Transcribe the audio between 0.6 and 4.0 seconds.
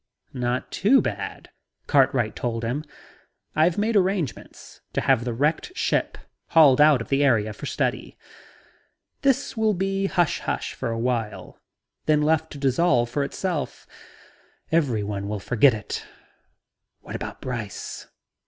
too bad," Cartwell told him. "I've made